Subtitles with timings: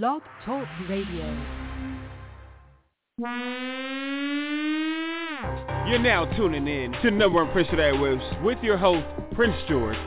[0.00, 1.26] Blog Talk Radio.
[5.86, 9.54] You're now tuning in to number one Prince of the Airwaves with your host, Prince
[9.68, 9.98] George.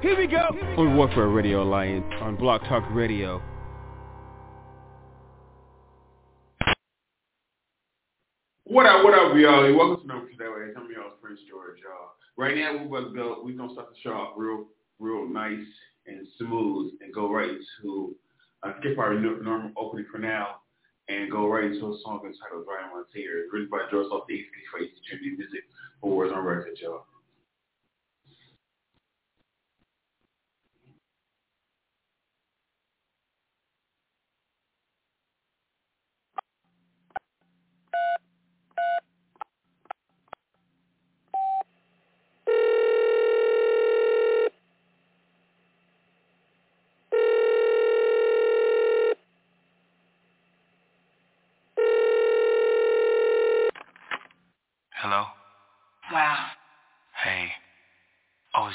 [0.00, 0.36] Here we go
[0.78, 3.42] on Warzone Radio Alliance on Blog Talk Radio.
[8.62, 9.64] What up, what up, y'all?
[9.64, 10.76] And welcome to Number Prince of the Airwaves.
[10.76, 12.10] I'm your host, Prince George, y'all.
[12.36, 14.66] Right now, we're about to go, we're going to start the show off real,
[15.00, 15.66] real nice
[16.06, 17.50] and smooth and go right
[17.82, 18.14] to,
[18.62, 20.60] uh, skip our normal opening for now
[21.08, 24.50] and go right into a song entitled Brian Montier, written by George Off the East
[25.08, 25.64] Trinity Music,
[26.00, 27.04] for Warzone Record, y'all.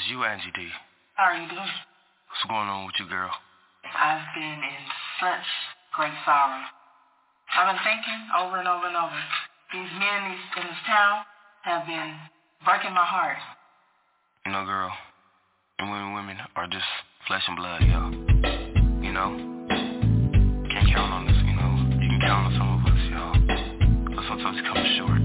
[0.06, 0.62] It's you, Angie D.
[1.18, 1.74] How are you doing?
[2.30, 3.26] What's going on with you, girl?
[3.90, 4.82] I've been in
[5.18, 5.42] such
[5.98, 6.62] great sorrow.
[7.50, 9.18] I've been thinking over and over and over.
[9.74, 11.26] These men in this town
[11.66, 12.14] have been
[12.62, 13.42] breaking my heart.
[14.46, 14.94] You know, girl,
[15.80, 16.86] and women, women are just
[17.26, 17.98] flesh and blood, yo.
[19.02, 19.34] You know?
[20.70, 21.98] Can't count on this, you know.
[21.98, 23.22] You can count on some of us, yo.
[24.14, 25.15] But sometimes it comes short.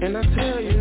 [0.00, 0.77] And I tell you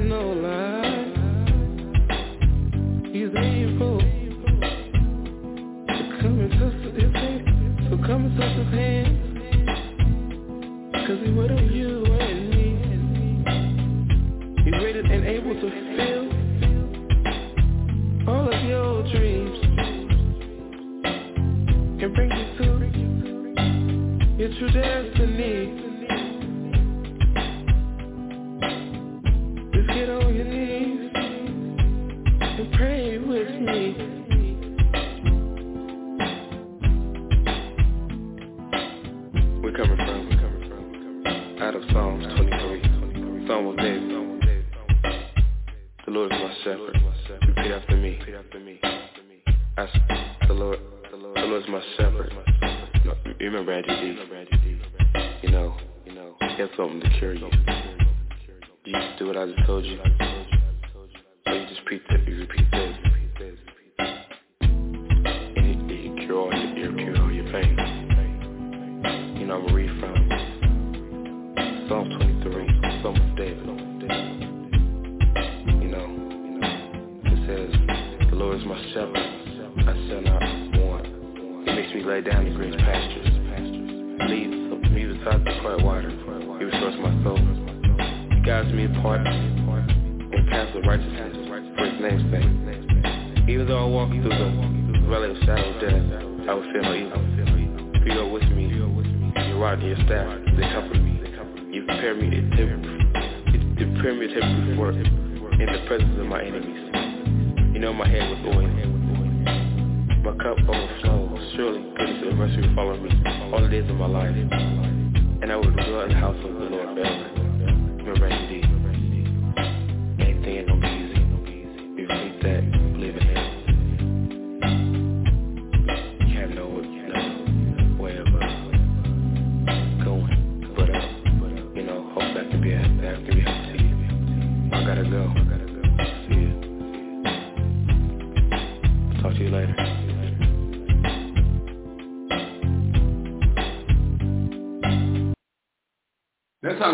[111.58, 113.10] Surely goodness and mercy will follow me
[113.52, 114.30] all the days of my life.
[114.30, 117.27] And I will dwell in the house of the Lord forever.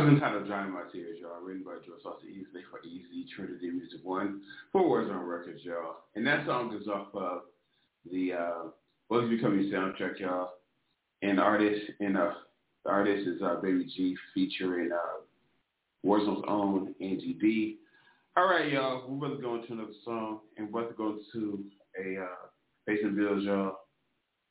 [0.04, 1.42] Is entitled Dry My Tears, y'all.
[1.42, 4.42] Written by Joe Saucy Easley for Easy Trinity Music One.
[4.74, 5.96] Four Warzone Records, y'all.
[6.16, 7.44] And that song is off of
[8.12, 8.70] the uh
[9.10, 10.56] Bugs Becoming soundtrack, y'all.
[11.22, 12.34] And artist and uh
[12.84, 15.22] the artist is uh Baby G featuring uh
[16.06, 17.78] Warzone's own Angie B.
[18.36, 19.06] All right, y'all.
[19.08, 21.64] We're about to go into another song and we're about to go to
[22.04, 23.78] a uh and Bills, y'all.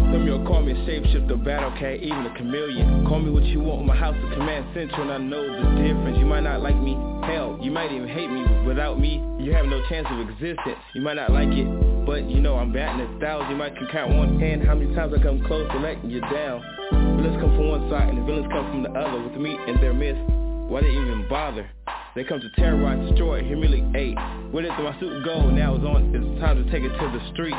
[0.00, 3.06] Some y'all call me a shapeshifter, battle cat, even a chameleon.
[3.06, 6.18] Call me what you want, my house is command central, and I know the difference.
[6.18, 6.94] You might not like me,
[7.26, 8.44] hell, you might even hate me.
[8.66, 10.78] Without me, you have no chance of existence.
[10.94, 11.66] You might not like it,
[12.06, 13.50] but you know I'm batting a thousand.
[13.50, 16.20] You might can count one hand how many times I come close to letting you
[16.20, 16.62] down.
[16.92, 19.22] Villains come from one side and the villains come from the other.
[19.22, 20.20] With me in their midst,
[20.70, 21.68] why they even bother?
[22.14, 24.16] They come to terrorize, destroy, humiliate.
[24.50, 25.48] Where did my suit go?
[25.50, 26.14] Now it's on.
[26.14, 27.56] It's time to take it to the streets.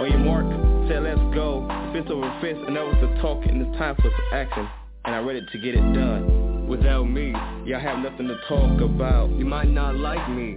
[0.00, 0.48] On your mark,
[0.88, 1.68] say let's go.
[1.92, 4.66] Fist over fist, and that was the talk, and it's time for some action.
[5.04, 6.66] And I'm ready to get it done.
[6.66, 7.36] Without me,
[7.68, 9.28] y'all have nothing to talk about.
[9.36, 10.56] You might not like me,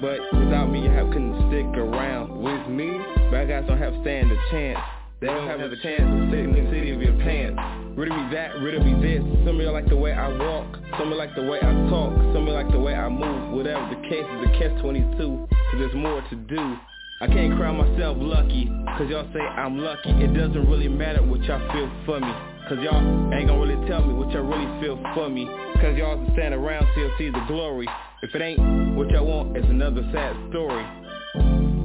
[0.00, 2.38] but without me, have couldn't stick around.
[2.38, 2.86] With me,
[3.34, 4.78] bad guys don't have stand a chance.
[5.18, 7.58] They don't have a chance to sit in the city of your pants.
[7.98, 9.26] Rid of me that, rid of me this.
[9.42, 10.70] Some of y'all like the way I walk,
[11.02, 13.58] some of like the way I talk, some of like the way I move.
[13.58, 16.78] Whatever the case is, a catch 22, cause there's more to do.
[17.20, 18.66] I can't cry myself lucky,
[18.98, 20.10] cause y'all say I'm lucky.
[20.10, 22.32] It doesn't really matter what y'all feel for me.
[22.68, 22.98] Cause y'all
[23.32, 25.46] ain't gonna really tell me what y'all really feel for me.
[25.80, 27.86] Cause y'all can stand around till see the glory.
[28.22, 30.84] If it ain't what y'all want, it's another sad story.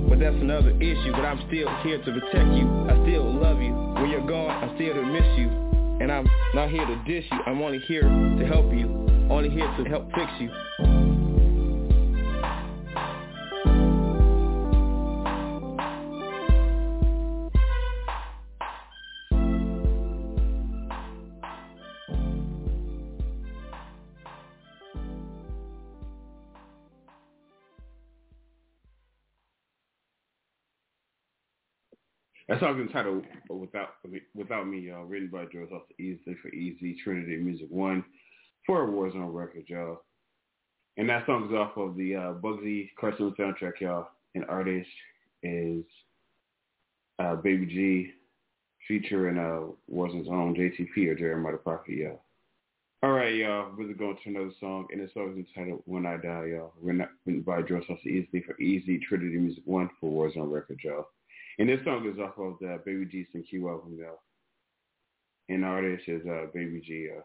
[0.10, 2.66] But that's another issue, but I'm still here to protect you.
[2.90, 3.74] I still love you.
[4.02, 5.48] When you're gone, I'm still to miss you.
[6.02, 7.40] And I'm not here to dish you.
[7.46, 8.88] I'm only here to help you.
[9.30, 11.09] Only here to help fix you.
[32.50, 33.90] That song is entitled "Without
[34.34, 35.06] Without Me," y'all.
[35.06, 38.04] Written by George off the Easy for Easy Trinity Music One
[38.66, 40.02] for Warzone Records, y'all.
[40.98, 44.08] And that song is off of the uh, Bugsy cartoon soundtrack, y'all.
[44.34, 44.90] And artist
[45.44, 45.84] is
[47.20, 48.12] uh, Baby G,
[48.88, 52.24] featuring uh, Warzone's own JTP or Jeremiah the Prophet, y'all.
[53.04, 53.70] All right, y'all.
[53.78, 56.74] We're going to another song, and the song is entitled "When I Die," y'all.
[56.82, 57.08] Written
[57.46, 61.10] by off the Easy for Easy Trinity Music One for Warzone Record, y'all.
[61.60, 64.20] And this song is off of the Baby G Q album, though.
[65.54, 67.10] And the artist is uh, Baby G.
[67.16, 67.22] Uh,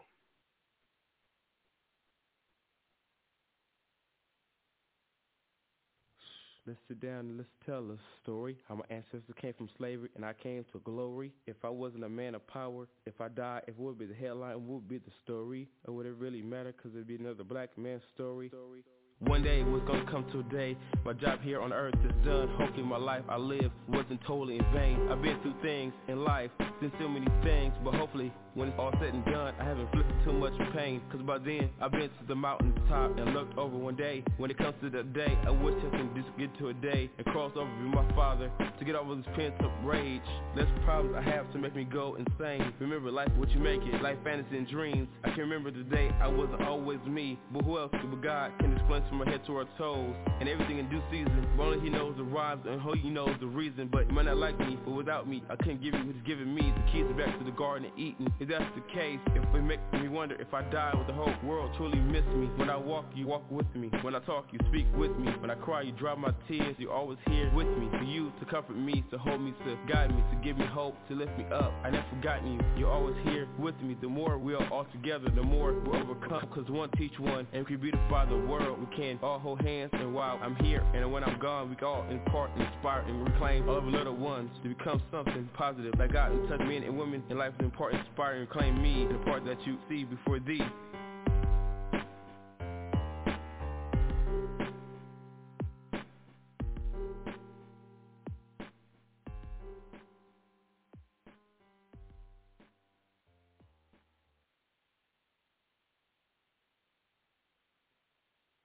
[6.67, 8.57] Let's sit down and let's tell a story.
[8.67, 11.31] How my ancestors came from slavery and I came to glory.
[11.45, 14.55] If I wasn't a man of power, if I died, it would be the headline,
[14.55, 15.69] what would be the story?
[15.87, 16.73] Or would it really matter?
[16.73, 18.47] Cause it'd be another black man's story.
[18.47, 18.83] story.
[19.19, 22.49] One day was gonna come to a day My job here on earth is done.
[22.57, 25.07] Hopefully my life I live wasn't totally in vain.
[25.09, 28.91] I've been through things in life, seen so many things But hopefully when it's all
[29.01, 31.01] said and done, I haven't inflicted too much pain.
[31.11, 34.23] Cause by then, I've been to the mountain top And looked over one day.
[34.37, 37.09] When it comes to the day I wish I can just get to a day
[37.17, 40.21] And cross over with my father To get over this pent up rage.
[40.57, 42.73] Less problems I have to make me go insane.
[42.79, 44.01] Remember life what you make it.
[44.01, 45.07] Life fantasy and dreams.
[45.23, 48.73] I can remember the day I wasn't always me But who else but God can
[48.73, 52.15] explain from our head to our toes And everything in due season Only he knows
[52.17, 54.91] the rhymes And who he knows the reason But you might not like me But
[54.91, 57.85] without me I couldn't give you what's giving me The keys back to the garden
[57.85, 61.07] and eating if that's the case, if it makes me wonder if I die, would
[61.07, 62.47] the whole world truly miss me?
[62.57, 63.89] When I walk, you walk with me.
[64.01, 65.31] When I talk, you speak with me.
[65.39, 66.75] When I cry, you dry my tears.
[66.77, 67.89] You're always here with me.
[67.91, 70.95] For you to comfort me, to hold me, to guide me, to give me hope,
[71.07, 71.71] to lift me up.
[71.83, 72.59] I never forgotten you.
[72.77, 73.95] You're always here with me.
[74.01, 76.47] The more we are all together, the more we overcome.
[76.53, 78.79] Cause one teach one, and we beautify the world.
[78.79, 82.05] We can all hold hands, and while I'm here, and when I'm gone, we all
[82.09, 85.93] impart, inspire, and reclaim all of little ones to become something positive.
[85.97, 89.07] Like God and touch men and women in life is important, inspire, and claim me,
[89.11, 90.61] the part that you see before thee.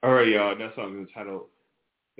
[0.03, 0.57] All right, y'all.
[0.57, 1.43] That song is entitled.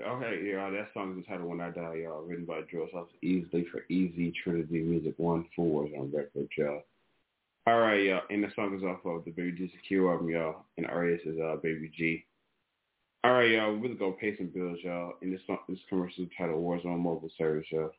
[0.00, 0.70] Okay, y'all.
[0.70, 2.22] That song is entitled "When I Die," y'all.
[2.22, 6.82] Written by George House, easily for Easy Trinity Music One Fours on record, y'all.
[7.66, 8.22] All right, y'all.
[8.30, 10.64] And the song is off of the Baby G Secure album, y'all.
[10.76, 12.24] And artist is uh, Baby G.
[13.24, 13.76] All right, y'all.
[13.76, 15.14] We're gonna pay some bills, y'all.
[15.20, 17.90] And this song, this commercial is titled Warzone Mobile Service, y'all.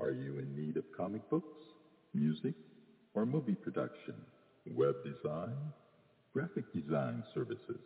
[0.00, 0.39] Are you
[1.00, 1.56] comic books,
[2.12, 2.52] music,
[3.14, 4.14] or movie production,
[4.74, 5.56] web design,
[6.34, 7.80] graphic design services?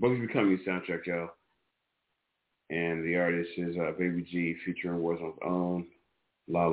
[0.00, 1.30] Bugsy Becoming soundtrack, y'all.
[2.70, 5.86] And the artist is uh, Baby G featuring Warzone's own
[6.46, 6.68] La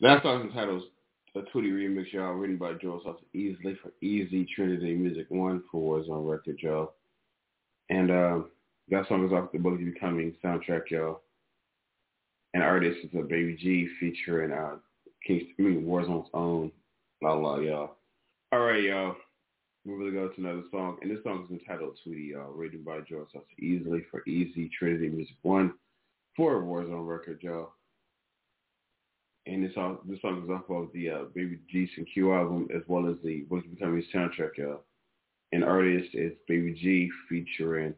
[0.00, 0.84] That song's entitled
[1.36, 6.00] a Tweety remix, y'all, written by Joel Sauce Easley for Easy Trinity Music One for
[6.00, 6.94] Warzone Record, y'all.
[7.90, 8.38] And uh,
[8.88, 11.20] that song is off the Book Becoming soundtrack, y'all.
[12.54, 14.76] And artist is a Baby G featuring uh,
[15.26, 16.72] King, I mean, Warzone's own
[17.22, 17.96] La La, y'all.
[18.52, 19.16] All right, y'all.
[19.84, 20.96] We're going to go to another song.
[21.02, 25.10] And this song is entitled Tweety, y'all, written by Joel Sauce Easley for Easy Trinity
[25.10, 25.74] Music One
[26.34, 27.72] for Warzone Record, y'all
[29.46, 32.68] and this song this song is off of the uh, Baby G and Q album
[32.74, 34.84] as well as the What's Becoming soundtrack, y'all.
[35.52, 37.94] And artist is Baby G featuring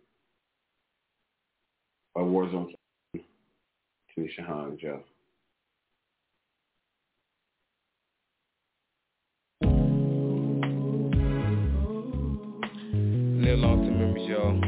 [2.16, 2.72] a Warzone
[3.16, 5.02] Tanisha Hines, y'all.
[13.40, 14.60] Live to memories, y'all.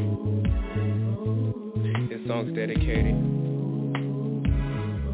[2.08, 3.14] This song's dedicated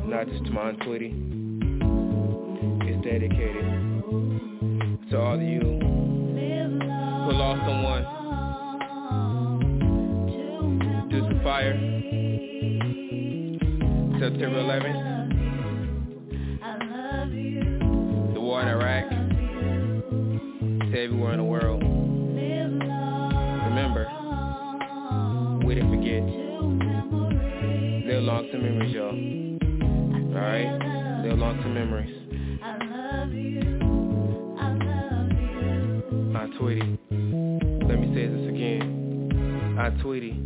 [0.08, 1.39] not just to my Tweety.
[3.10, 3.66] Dedicated
[5.10, 8.04] to all of you who lost someone
[11.10, 11.74] due to fire.
[14.20, 15.00] September 11th.
[18.34, 19.10] The war in Iraq.
[20.92, 21.82] To everywhere in the world.
[23.70, 24.06] Remember,
[25.66, 26.22] we didn't forget.
[28.06, 29.16] Live long to memories, y'all.
[30.36, 30.70] Alright?
[31.26, 32.19] Live long to memories.
[36.60, 36.98] Tweety.
[37.10, 39.76] Let me say this again.
[39.78, 40.38] I Tweety.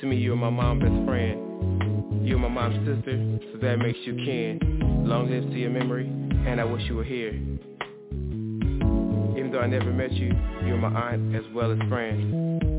[0.00, 2.26] To me, you're my mom's best friend.
[2.26, 5.04] You're my mom's sister, so that makes you kin.
[5.06, 6.06] Long live to your memory,
[6.46, 7.34] and I wish you were here.
[9.36, 10.32] Even though I never met you,
[10.64, 12.69] you're my aunt as well as friend.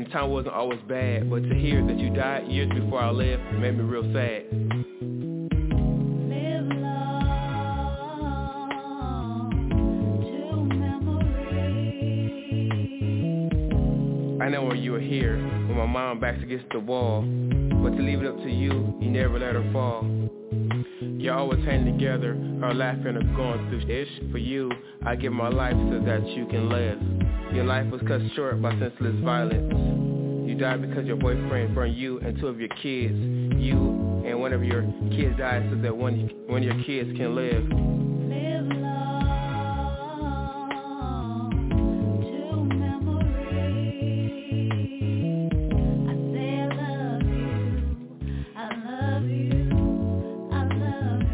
[0.00, 3.42] And time wasn't always bad, but to hear that you died years before I left
[3.58, 4.46] made me real sad.
[14.40, 18.02] I know when you were here, when my mom backs against the wall, but to
[18.02, 20.06] leave it up to you, you never let her fall.
[21.02, 22.32] You're always hanging together,
[22.62, 24.08] or laughing or going through ish.
[24.32, 24.72] For you,
[25.04, 27.29] I give my life so that you can live.
[27.52, 29.72] Your life was cut short by senseless violence.
[30.48, 33.14] You died because your boyfriend burned you and two of your kids.
[33.14, 37.34] You and one of your kids died so that one, one of your kids can
[37.34, 37.64] live.
[37.64, 40.20] Live law
[42.22, 44.70] to memory.
[46.08, 47.56] I say I love you.
[48.56, 49.64] I love you.
[50.52, 51.26] I love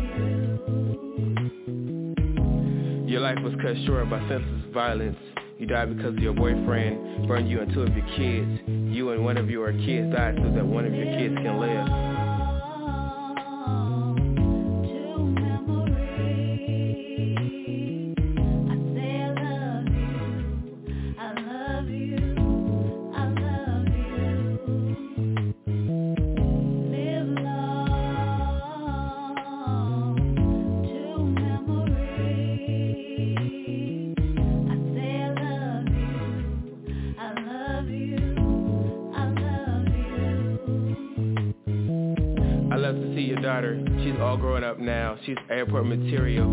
[2.97, 3.07] you.
[3.07, 5.36] Your life was cut short by senseless violence.
[5.59, 8.61] You died because your boyfriend burned you and two of your kids.
[8.67, 12.16] You and one of your kids died so that one of your kids can live.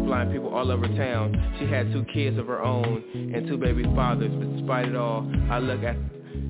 [0.05, 1.33] Flying people all over town.
[1.59, 4.31] She had two kids of her own and two baby fathers.
[4.31, 5.97] But despite it all, I look at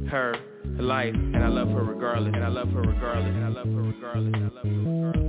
[0.10, 0.36] her
[0.80, 2.34] life and I love her regardless.
[2.36, 3.34] And I love her regardless.
[3.34, 4.34] And I love her regardless.
[4.36, 5.23] And I love her regardless.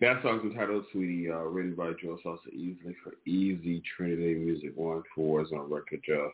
[0.00, 5.02] That song's entitled Tweety, uh, written by Joe Salsa Easley for Easy Trinity Music One
[5.14, 6.30] for Warzone Record, y'all.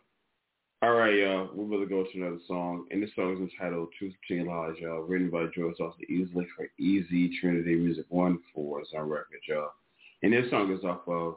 [0.83, 1.49] All right, y'all.
[1.55, 4.75] We're going to go to another song, and this song is entitled Truth Between Lies,
[4.79, 9.41] y'all, written by George Austin Easley for Easy Trinity Music 1 4 is on record,
[9.49, 9.71] y'all.
[10.23, 11.37] And this song is off of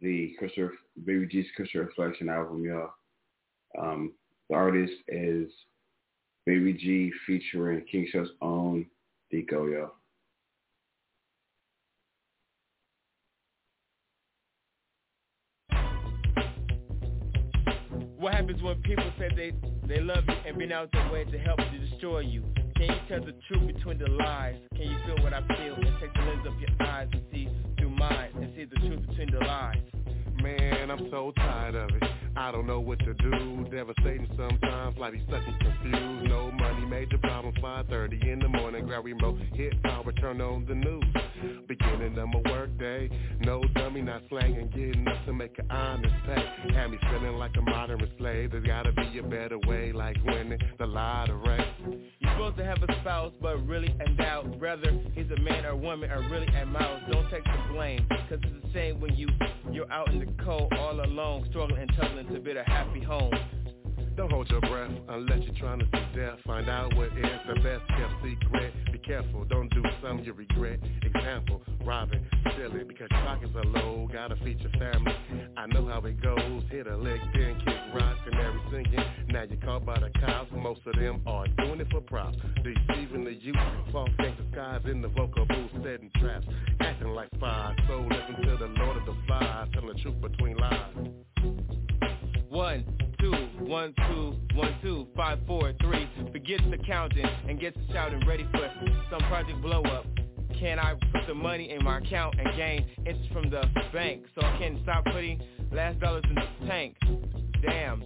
[0.00, 0.72] the Christopher,
[1.04, 2.92] Baby G's Christian Reflection album, y'all.
[3.78, 4.14] Um,
[4.48, 5.50] the artist is
[6.46, 8.86] Baby G featuring King Show's own
[9.30, 9.95] Deco, y'all.
[18.46, 19.52] Happens when people say they,
[19.88, 22.44] they love you and been out their way to help to destroy you?
[22.76, 24.54] Can you tell the truth between the lies?
[24.76, 27.48] Can you feel what I feel and take the lens of your eyes and see
[27.78, 29.78] through mine and see the truth between the lies?
[30.40, 32.02] Man, I'm so tired of it.
[32.36, 33.66] I don't know what to do.
[33.72, 36.28] Devastating sometimes, like he's stuck and confused.
[36.28, 37.56] No money, major problems.
[37.58, 41.04] 5:30 in the morning, grab remote, hit power, turn on the news.
[41.68, 46.14] Beginning of my work day, no dummy, not slanging, getting up to make an honest
[46.26, 46.72] pay.
[46.74, 48.52] Had me feeling like a modern slave.
[48.52, 51.64] There's gotta be a better way, like winning the lottery.
[52.20, 54.58] You're supposed to have a spouse, but really in doubt.
[54.58, 57.02] Whether he's a man or woman or really a mouse.
[57.10, 59.28] Don't take the blame, cause it's a shame when you,
[59.70, 63.32] you're out in the cold all alone, struggling and tugging to build a happy home.
[64.16, 66.38] Don't hold your breath unless you're trying to see death.
[66.46, 68.72] Find out what is the best kept secret.
[68.90, 70.80] Be careful, don't do something you regret.
[71.02, 72.24] Example, robbing,
[72.54, 74.08] stealing because your pockets are low.
[74.10, 75.14] Gotta feed your family.
[75.58, 76.62] I know how it goes.
[76.70, 79.04] Hit a lick, then kick rocks and every singing.
[79.28, 80.50] Now you're caught by the cops.
[80.50, 82.38] Most of them are doing it for props.
[82.64, 83.56] Deceiving the youth.
[83.92, 86.46] False gangster skies in the vocal booth, setting traps.
[86.80, 87.76] Acting like spies.
[87.86, 89.68] So listen to the Lord of the Flies.
[89.74, 90.94] Telling the truth between lies.
[92.48, 92.84] One,
[93.60, 96.08] one, two, one, two, five, four, three.
[96.32, 98.70] Forget the counting and get to shouting, ready for
[99.10, 100.06] some project blow up.
[100.58, 104.44] Can I put the money in my account and gain interest from the bank so
[104.44, 105.42] I can stop putting
[105.72, 106.96] last dollars in the tank?
[107.62, 108.02] Damn,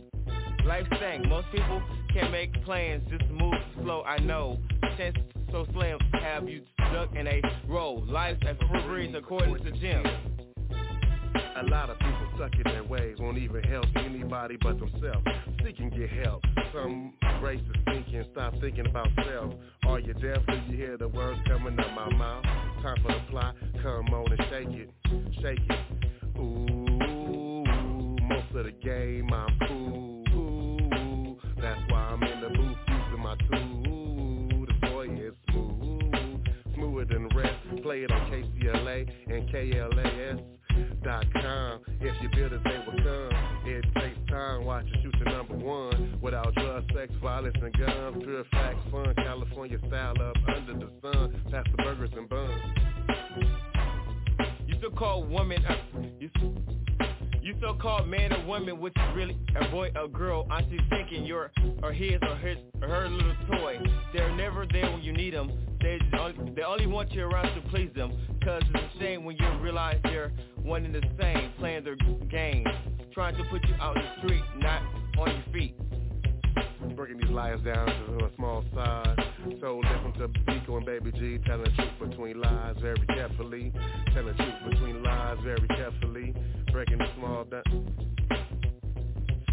[0.65, 1.27] life stank.
[1.27, 1.83] Most people
[2.13, 4.03] can't make plans, just move slow.
[4.03, 4.59] I know.
[4.97, 5.17] Chance
[5.53, 8.03] so slim, have you stuck in a row?
[8.07, 10.05] Life's a free according to Jim.
[11.35, 15.27] A lot of people stuck in their ways won't even help anybody but themselves.
[15.63, 16.43] Seek and get help.
[16.73, 17.13] Some
[17.43, 19.53] racist thinking, stop thinking about self.
[19.87, 20.39] Are you deaf?
[20.47, 22.45] Do you hear the words coming out my mouth?
[22.83, 23.55] Time for the plot.
[23.83, 24.91] Come on and shake it,
[25.43, 26.39] shake it.
[26.39, 27.65] Ooh,
[28.23, 31.37] most of the game I'm cool.
[31.61, 34.67] That's why I'm in the booth using my tool.
[34.67, 37.83] The boy is smooth, smoother than rest.
[37.83, 40.50] Play it on KCLA and KLAS
[41.03, 41.81] dot com.
[42.01, 43.33] If you build it, they will come.
[43.67, 46.19] It takes time, watch you shoot the number one.
[46.23, 48.23] Without drugs, sex, violence, and guns.
[48.25, 51.43] Pure facts, fun, California style up under the sun.
[51.51, 52.63] Pass the burgers and buns.
[54.67, 55.77] You still call woman, uh,
[56.19, 56.31] you,
[57.51, 60.47] you so-called man or woman, which is really a boy or girl.
[60.51, 61.51] Aren't you thinking you're
[61.83, 63.79] or his or his or her little toy?
[64.13, 65.51] They're never there when you need them.
[65.81, 68.13] They only, they only want you around to please them.
[68.45, 70.33] Cause it's a shame when you realize they're
[70.63, 71.97] one and the same, playing their
[72.31, 72.65] game,
[73.13, 74.83] trying to put you out in the street, not
[75.19, 75.75] on your feet.
[76.97, 79.17] Breaking these lies down to a small size.
[79.61, 83.73] So listen to Biko and Baby G telling the truth between lies very carefully.
[84.15, 86.35] Telling the truth between lies very carefully.
[87.21, 87.45] The small.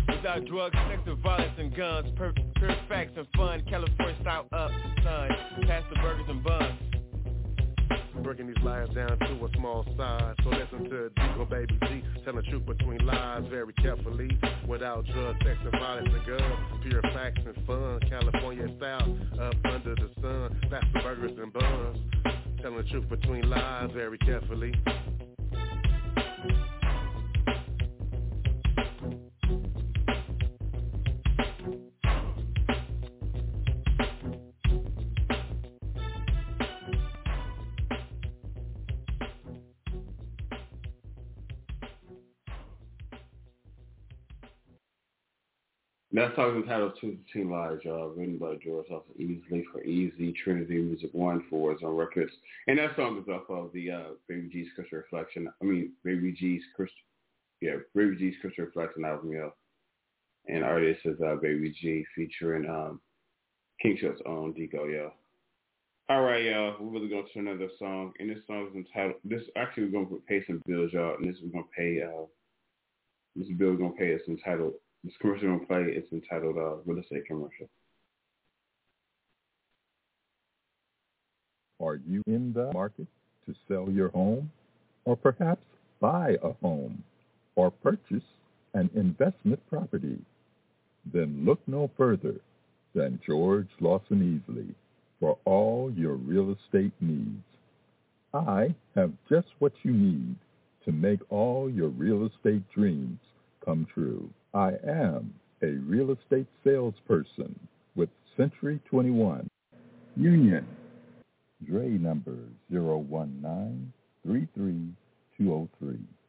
[0.07, 4.71] Without drugs, sex, and violence and guns, pure, pure facts and fun, California style up
[4.71, 5.29] the sun,
[5.67, 6.79] past the burgers and buns.
[8.23, 10.35] Breaking these lies down to a small size.
[10.43, 14.29] So listen to Deco Baby G telling the truth between lies very carefully.
[14.67, 19.95] Without drugs, sex, and violence and guns, pure facts and fun, California style up under
[19.95, 21.97] the sun, past the burgers and buns.
[22.61, 24.73] Telling the truth between lies very carefully.
[46.27, 50.33] That song is entitled Two Between Lies, y'all, written by George Austin Easley for Easy
[50.43, 52.33] Trinity Music 1 4 is on records.
[52.67, 55.47] And that song is off of the uh, Baby G's Christian Reflection.
[55.61, 56.97] I mean, Baby G's Christian,
[57.61, 59.53] yeah, Baby G's Christian Reflection album, y'all.
[60.49, 62.99] And artist is uh, Baby G featuring um,
[63.81, 65.13] King Show's own Deco, y'all.
[66.09, 66.75] All right, y'all.
[66.77, 68.11] We're really going to go to another song.
[68.19, 71.15] And this song is entitled, this actually we're going to pay some bills, y'all.
[71.15, 72.25] And this is going to pay, uh,
[73.37, 76.99] this bill going to pay is entitled this commercial we're play is entitled uh, Real
[76.99, 77.69] Estate Commercial.
[81.79, 83.07] Are you in the market
[83.45, 84.51] to sell your home
[85.05, 85.61] or perhaps
[85.99, 87.03] buy a home
[87.55, 88.23] or purchase
[88.73, 90.19] an investment property?
[91.13, 92.35] then look no further
[92.93, 94.73] than George Lawson Easley
[95.19, 97.43] for all your real estate needs.
[98.33, 100.35] I have just what you need
[100.85, 103.19] to make all your real estate dreams
[103.63, 104.29] come true.
[104.53, 107.59] I am a real estate salesperson
[107.95, 109.49] with Century 21
[110.15, 110.65] Union.
[111.65, 112.37] DRE number
[112.71, 114.93] 019-33203.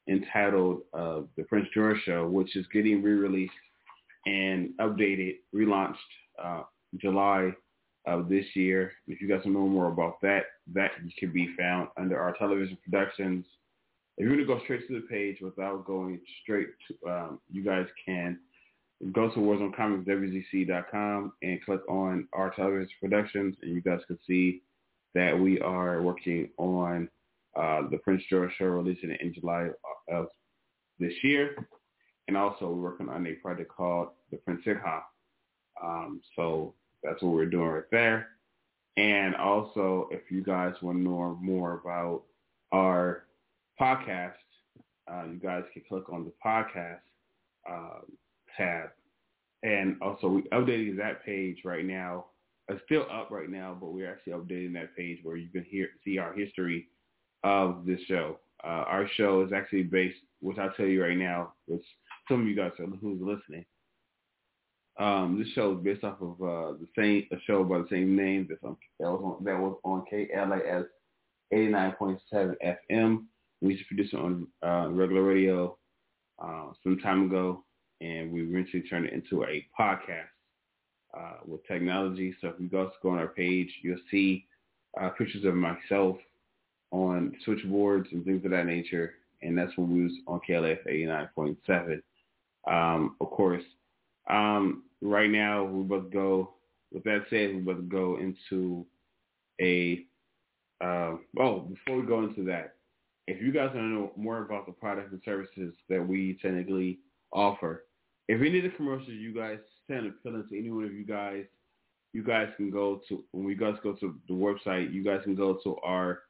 [0.08, 3.54] entitled uh, The Prince George Show, which is getting re-released
[4.28, 5.96] and updated, relaunched
[6.98, 7.52] July
[8.06, 8.94] of this year.
[9.08, 12.34] If you guys want to know more about that, that can be found under our
[12.34, 13.46] television productions.
[14.18, 17.64] If you want to go straight to the page without going straight to, um, you
[17.64, 18.40] guys can
[19.14, 24.62] go to WarzoneComicsWZC.com and click on our television productions, and you guys can see
[25.14, 27.10] that we are working on
[27.56, 29.70] uh, the Prince George show releasing in July
[30.10, 30.28] of
[31.00, 31.56] this year.
[32.28, 35.02] And also we're working on a project called The Prince Sitcom.
[35.84, 38.30] Um, so that's what we're doing right there.
[38.98, 42.24] And also, if you guys want to know more about
[42.72, 43.24] our
[43.80, 44.34] podcast,
[45.12, 47.00] uh, you guys can click on the podcast
[47.70, 48.04] um,
[48.58, 48.90] tab.
[49.64, 52.26] And also, we updating that page right now.
[52.68, 55.90] It's still up right now, but we're actually updating that page where you can hear
[56.06, 56.88] see our history
[57.44, 58.40] of this show.
[58.64, 61.84] Uh, our show is actually based, which I'll tell you right now, which
[62.28, 63.66] some of you guys are who's listening.
[65.02, 68.16] Um, this show is based off of uh, the same a show by the same
[68.16, 70.86] name that's on, that was on that was on KLAS
[71.52, 72.20] 89.7
[72.64, 73.24] FM.
[73.62, 75.76] We used to produce it on uh, regular radio
[76.38, 77.64] uh, some time ago,
[78.00, 80.30] and we eventually turned it into a podcast
[81.18, 82.36] uh, with technology.
[82.40, 84.46] So if you go, go on our page, you'll see
[85.02, 86.18] uh, pictures of myself
[86.92, 89.16] on switchboards and things of that nature.
[89.42, 92.02] And that's when we was on KLAS 89.7.
[92.72, 93.64] Um, of course,
[94.30, 96.54] um, right now we're about to go,
[96.92, 98.86] with that said, we're about to go into
[99.62, 100.06] a,
[100.84, 102.76] uh, oh, before we go into that,
[103.28, 107.00] if you guys want to know more about the products and services that we technically
[107.32, 107.86] offer,
[108.28, 111.46] if any of the commercials you guys send appealing to any one of you guys,
[112.14, 115.36] you guys can go to, when we guys go to the website, you guys can
[115.36, 116.24] go to our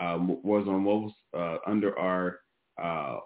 [0.00, 2.40] uh, Warzone Mobile, uh, under our
[2.82, 3.18] uh,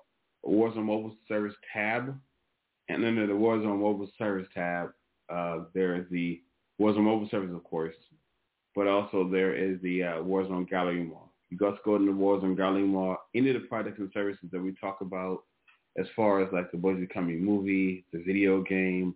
[0.47, 2.19] Warzone Mobile Service tab,
[2.88, 4.92] and under the Warzone Mobile Service tab,
[5.33, 6.40] uh, there is the
[6.81, 7.95] Warzone Mobile Service, of course,
[8.75, 11.33] but also there is the uh, Warzone Gallery Mall.
[11.51, 14.61] You guys go to the Warzone Gallery Mall, any of the products and services that
[14.61, 15.42] we talk about
[15.99, 19.14] as far as like the Boys Becoming movie, the video game.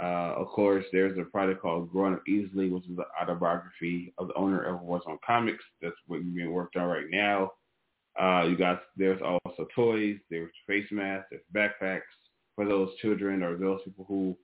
[0.00, 4.28] Uh, of course, there's a product called Growing Up Easily, which is the autobiography of
[4.28, 5.64] the owner of Warzone Comics.
[5.80, 7.52] That's what you're being worked on right now.
[8.20, 12.02] Uh, you got there's also toys, there's face masks, there's backpacks
[12.54, 14.36] for those children or those people who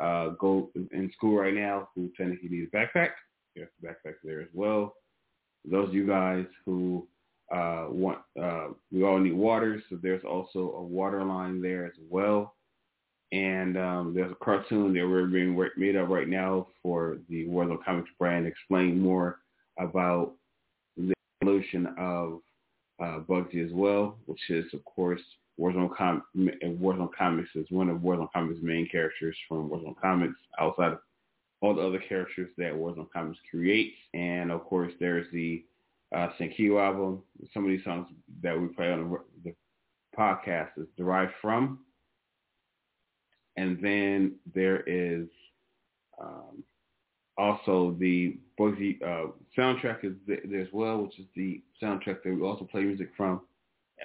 [0.00, 3.10] uh, go in school right now who technically need a backpack.
[3.54, 4.94] There's backpacks there as well.
[5.68, 7.06] Those of you guys who
[7.52, 11.92] uh, want, uh, we all need water, so there's also a water line there as
[12.08, 12.54] well.
[13.32, 17.84] And um, there's a cartoon that we're being made up right now for the Warzone
[17.84, 19.40] Comics brand, explain more
[19.78, 20.32] about
[20.96, 22.40] the evolution of
[23.02, 25.20] uh, Bugsy as well, which is of course
[25.58, 30.92] Warzone Com- Warzone Comics is one of Warzone Comics' main characters from Warzone Comics outside
[30.92, 30.98] of
[31.60, 33.96] all the other characters that Warzone Comics creates.
[34.14, 35.64] And of course, there's the
[36.14, 37.22] uh, Cinque album.
[37.52, 38.06] Some of these songs
[38.42, 39.54] that we play on the, the
[40.16, 41.80] podcast is derived from.
[43.56, 45.26] And then there is
[46.20, 46.62] um,
[47.36, 52.42] also the Bugsy uh, soundtrack is there as well, which is the soundtrack that we
[52.42, 53.40] also play music from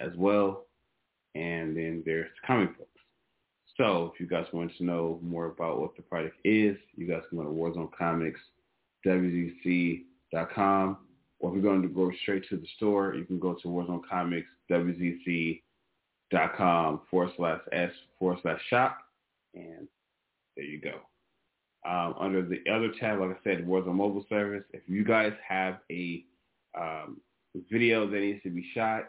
[0.00, 0.66] as well.
[1.34, 2.90] And then there's comic books.
[3.76, 7.22] So if you guys want to know more about what the product is, you guys
[7.28, 8.40] can go to Warzone Comics,
[9.04, 10.98] WZC.com,
[11.40, 14.02] or if you're going to go straight to the store, you can go to Warzone
[14.08, 15.60] Comics, WZC.com
[17.10, 18.98] forward slash S forward slash shop,
[19.54, 19.88] and
[20.56, 21.00] there you go.
[21.88, 25.80] Um, under the other tab, like I said, Warzone Mobile Service, if you guys have
[25.90, 26.24] a
[26.78, 27.20] um,
[27.70, 29.08] video that needs to be shot,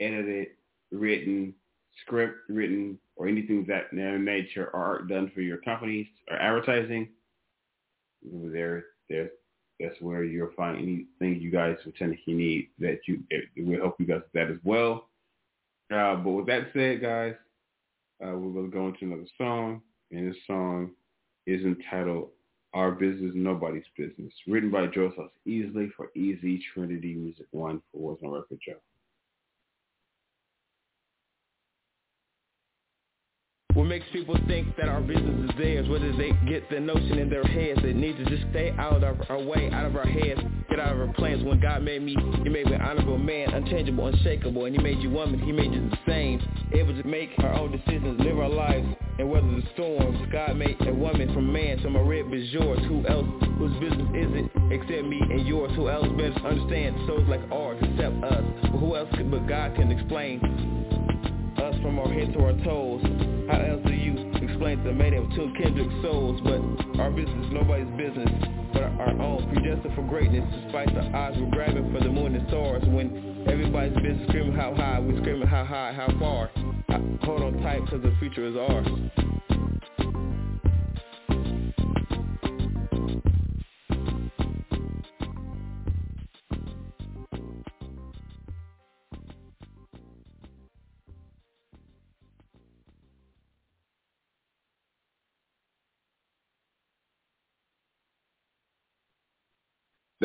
[0.00, 0.48] edited,
[0.90, 1.54] written,
[2.02, 7.08] script written, or anything that nature or art done for your companies or advertising,
[8.22, 9.30] there, there,
[9.80, 14.06] that's where you'll find anything you guys potentially need that you it, will help you
[14.06, 15.08] guys with that as well.
[15.92, 17.34] Uh, but with that said, guys,
[18.24, 20.90] uh, we're going to go into another song, and this song
[21.46, 22.30] is entitled
[22.72, 28.34] "Our Business Nobody's Business," written by Sauce Easley for Easy Trinity Music One for Warzone
[28.34, 28.80] Record Joe.
[33.94, 35.86] Makes people think that our business is theirs?
[35.86, 37.78] Do they get the notion in their heads?
[37.80, 40.96] They need to just stay out of our way, out of our heads, get out
[40.96, 41.44] of our plans.
[41.44, 44.98] When God made me, He made me an honorable man, unchangeable, unshakable, and He made
[44.98, 48.48] you woman, He made you the same, able to make our own decisions, live our
[48.48, 48.84] lives,
[49.20, 50.18] and weather the storms.
[50.32, 52.80] God made a woman from man, so my rib is yours.
[52.88, 53.28] Who else?
[53.58, 55.70] Whose business is it except me and yours?
[55.76, 58.42] Who else better understand souls like ours except us?
[58.72, 60.40] Who else but God can explain
[61.62, 63.23] us from our head to our toes?
[63.48, 66.40] How else do you explain the mating of two kindred souls?
[66.44, 68.30] But our business nobody's business
[68.72, 69.52] but our own.
[69.52, 72.82] Predestined for greatness despite the odds we're grabbing for the moon and stars.
[72.86, 76.50] When everybody's business screaming how high, we're screaming how high, how far.
[77.22, 78.86] Hold on tight cause the future is ours.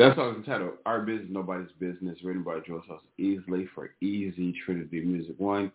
[0.00, 4.54] That song is entitled Our Business, Nobody's Business, written by Joe Sauce Easley for Easy
[4.64, 5.70] Trinity Music One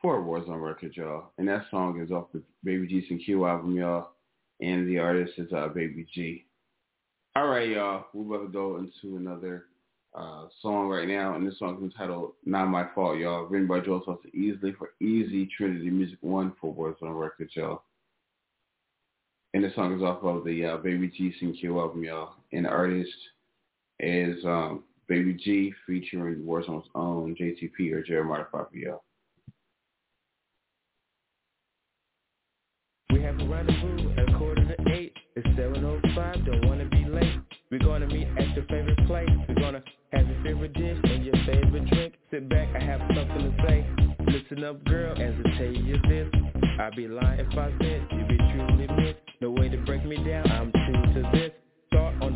[0.00, 1.32] for Warzone Record, y'all.
[1.36, 4.12] And that song is off the Baby G Q album, y'all.
[4.62, 6.46] And the artist is uh, Baby G.
[7.36, 8.06] All right, y'all.
[8.14, 9.66] We're about to go into another
[10.14, 11.34] uh, song right now.
[11.34, 13.44] And this song is entitled Not My Fault, y'all.
[13.44, 17.82] Written by Joe Sauce Easley for Easy Trinity Music One for Warzone Record, y'all.
[19.52, 22.36] And the song is off of the uh, Baby G Q album, y'all.
[22.54, 23.12] And the artist
[24.00, 29.02] is um, Baby G featuring Warzone's own JTP or Jeremiah Fabio.
[33.12, 35.12] We have a rendezvous at quarter to eight.
[35.36, 37.40] It's 7.05, don't want to be late.
[37.70, 39.28] We're going to meet at your favorite place.
[39.48, 39.82] We're going to
[40.12, 42.14] have your favorite dish and your favorite drink.
[42.30, 43.86] Sit back, I have something to say.
[44.26, 46.28] Listen up, girl, as I tell you this.
[46.78, 49.18] I'd be lying if I said you'd be truly missed.
[49.40, 51.52] No way to break me down, I'm true to this.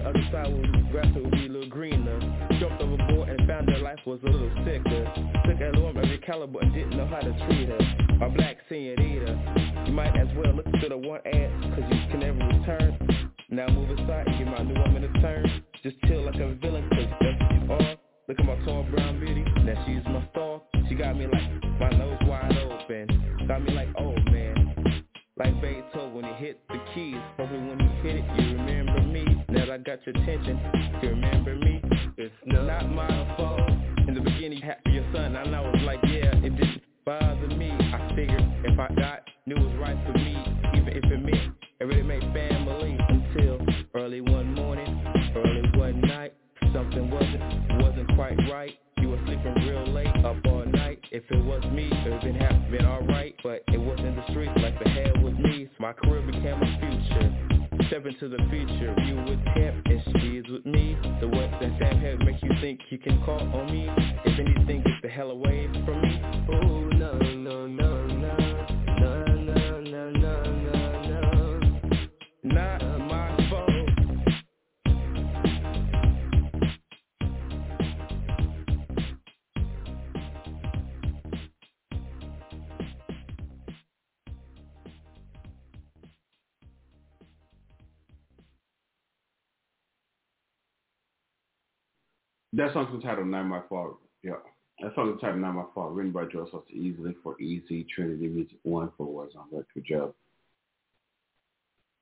[0.04, 2.18] Other side where the grass would be a little greener.
[2.58, 5.04] Jumped overboard and found that life was a little sicker.
[5.44, 7.78] Took a woman every caliber and didn't know how to treat her.
[8.24, 9.84] A black senorita.
[9.86, 13.30] You might as well look to the one ad, cause you can never return.
[13.50, 15.64] Now move aside and give my new woman a turn.
[15.82, 17.96] Just chill like a villain, cause that's what you are.
[18.28, 20.62] Look at my tall brown beauty, now she's my star.
[20.88, 23.46] She got me like my nose wide open.
[23.48, 25.04] Got me like, oh man.
[25.36, 27.16] Like Beethoven when he hit the keys.
[27.36, 28.89] Hopefully when he hit it, you remember
[29.70, 30.58] I got your attention,
[31.00, 31.80] you remember me.
[32.16, 33.70] It's not my fault.
[34.08, 37.70] In the beginning, had your son, and I was like, yeah, it didn't bother me.
[37.70, 40.36] I figured if I got, knew it was right for me,
[40.74, 42.98] even if it meant everyday made family.
[43.10, 43.60] Until
[43.94, 45.04] early one morning,
[45.36, 46.34] early one night,
[46.74, 48.72] something wasn't, wasn't quite right.
[48.98, 50.98] You were sleeping real late, up all night.
[51.12, 53.36] If it was me, it would been have been alright.
[53.44, 55.68] But it wasn't the streets like the hell was me.
[55.76, 57.79] So my career became my future.
[57.90, 60.96] Step into the future, you with him and she's with me.
[61.20, 63.88] The words that Sam had make you think you can call on me.
[64.24, 66.22] If anything, get the hell away from me.
[66.52, 66.89] Oh
[92.60, 93.96] That song's entitled Not My Fault.
[94.22, 94.32] Yeah.
[94.82, 98.28] That song is entitled Not My Fault, written by Joe Foster Easley for Easy Trinity
[98.28, 100.14] Music One for Warzone Record Joe.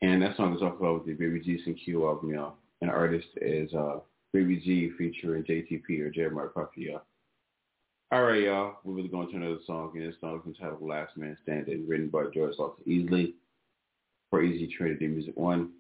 [0.02, 2.54] And that song is off of the Baby G and Q album, y'all.
[2.80, 4.00] The artist is uh,
[4.32, 7.02] Baby G featuring JTP or Jeremiah Puffy, y'all.
[8.11, 8.78] All right, y'all.
[8.82, 12.09] We're really going to another song, and this song is entitled Last Man Standing, written
[12.09, 13.34] by George Foster Easley
[14.28, 15.70] for Easy Trinity Music One.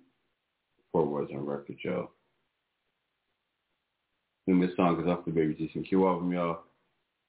[0.92, 2.10] Four Warzone record, y'all.
[4.48, 6.60] This song is off the Baby G Q album, y'all.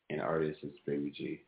[0.09, 1.41] And artist is Baby G.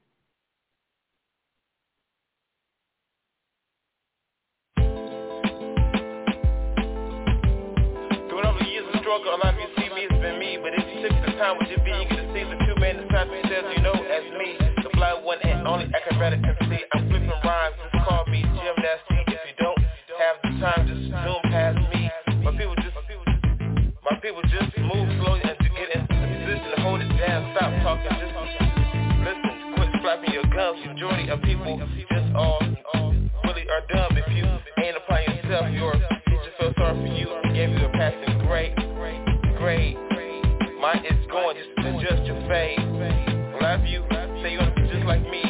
[8.99, 10.59] Struggle, a lot of you see me, it's been me.
[10.61, 12.99] But if you took the time, would you be eager to see the two men
[12.99, 14.55] inside themselves, you know, as me?
[14.83, 16.83] The fly one and only acrobatic can see.
[16.93, 17.75] I'm flipping rhymes,
[18.07, 19.23] call me gymnastic.
[19.27, 19.79] If you don't
[20.19, 22.11] have the time, just zoom past me.
[22.43, 22.95] My people just,
[24.03, 24.70] my people just
[30.71, 30.87] gums.
[30.87, 31.77] Majority of people
[32.11, 32.59] just all
[33.43, 34.17] really are dumb.
[34.17, 34.45] If you
[34.83, 37.27] ain't applying yourself, your teacher feels sorry for you.
[37.53, 38.75] Gave you a passing grade,
[39.57, 39.97] grade.
[40.79, 42.79] Mine is going, just adjust your fade.
[43.61, 44.03] Love you,
[44.41, 45.43] say you wanna just like me.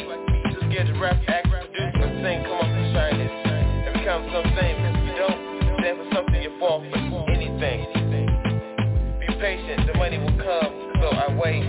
[0.52, 2.42] Just get to rap, act, produce, and sing.
[2.44, 4.52] Come on, shine it and become something.
[4.52, 5.40] Cause if you don't
[5.80, 7.86] stand for something, you fall for anything.
[9.20, 10.92] Be patient, the money will come.
[11.00, 11.64] So I wait,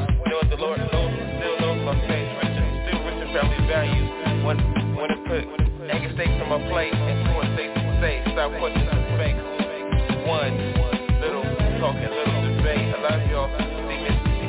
[8.44, 9.40] say, stop questions and fake.
[10.28, 10.56] One
[11.22, 11.44] little
[11.80, 12.96] talking, little debate.
[12.96, 13.98] A lot of y'all see me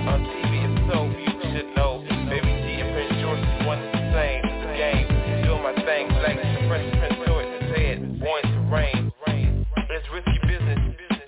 [0.07, 2.03] on TV, and so you should know.
[2.29, 4.43] Baby G and Prince George is one the same.
[4.75, 5.07] Game,
[5.47, 9.13] doing my thing, like the Prince Prince George said, born to reign.
[9.27, 10.79] It's risky business,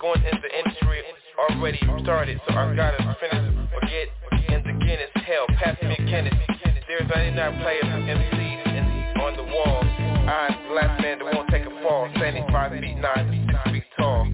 [0.01, 1.03] going into the industry
[1.39, 4.09] already started, so I gotta finish or get
[4.51, 5.11] in the Guinness.
[5.15, 6.35] Hell, pass me a Guinness.
[6.89, 8.36] There's 99 players, MCs,
[12.07, 14.27] fall, standing 5 feet 9, 6 feet tall.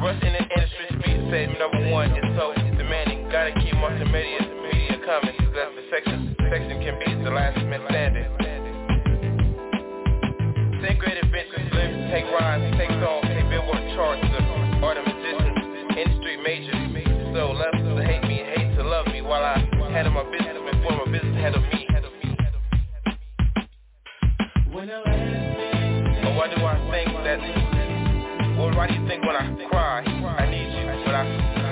[0.00, 3.28] Rush in the industry, speed said number one is so demanding.
[3.30, 6.36] Gotta keep multimedia media coming, cause that's the section.
[6.50, 8.24] Section can be the last man standing.
[10.82, 14.40] Take great adventures, live, take rhymes, take songs, take billboard charts, the
[14.80, 16.76] art of musicians, industry majors.
[17.34, 19.60] So love to hate me, hate to love me, while I
[19.92, 20.49] handle my business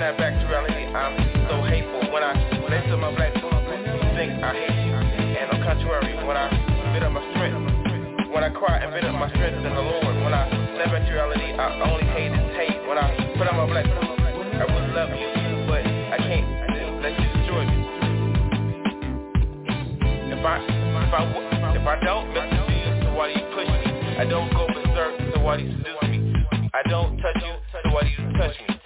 [0.09, 1.13] Snap back to reality, I'm
[1.45, 2.01] so hateful.
[2.09, 2.33] When I
[2.65, 4.97] lace up my black boots, you think I hate you.
[5.37, 6.49] And on contrary, when I
[6.97, 10.09] bit up my strength, when I cry and bit up my strength in the Lord,
[10.25, 12.81] when I back to reality, I only hate is hate.
[12.89, 13.05] When I
[13.37, 14.17] put on my black boots,
[14.57, 15.29] I would love you,
[15.69, 16.49] but I can't
[17.05, 17.77] let you destroy me.
[20.33, 21.21] If I, if I,
[21.77, 24.17] if I don't listen to you, so why do you push me?
[24.17, 26.33] I don't go berserk, so why do you seduce me?
[26.73, 28.78] I don't touch you, so why do you touch me?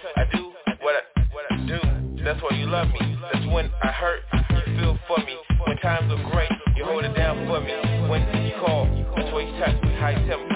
[2.34, 3.16] That's why you love me.
[3.32, 5.36] That's when I hurt, you feel for me.
[5.66, 7.72] When times are great, you hold it down for me.
[8.08, 10.46] When you call, that's why you touch me, how you tell me.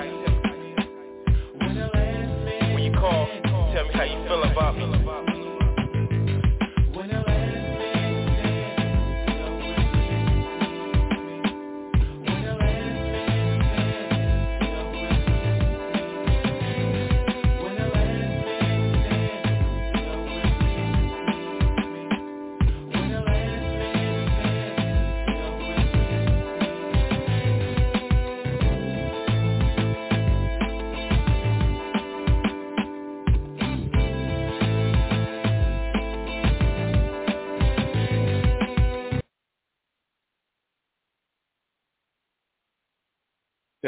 [2.75, 3.29] When you call,
[3.73, 5.28] tell me how you feel about me.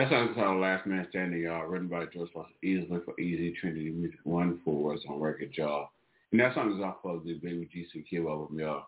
[0.00, 3.54] That song is called Last Man Standing, y'all, written by George Foster Easley for Easy
[3.60, 5.90] Trinity Music One for Warzone Record, y'all.
[6.32, 8.86] And that song is off of the Baby G Secure album, y'all.